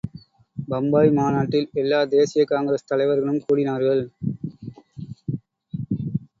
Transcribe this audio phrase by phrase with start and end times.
[0.57, 4.03] பம்பாய் மாநாட்டில் எல்லாத் தேசியக் காங்கிரஸ் தலைவர்களும் கூடினார்கள்.